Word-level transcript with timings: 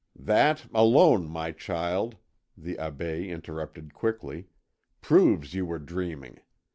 "That, 0.17 0.65
alone, 0.73 1.27
my 1.29 1.51
child," 1.51 2.15
the 2.57 2.73
Abbé 2.77 3.29
interrupted 3.29 3.93
quickly, 3.93 4.47
"proves 4.99 5.53
you 5.53 5.63
were 5.67 5.77
dreaming. 5.77 6.39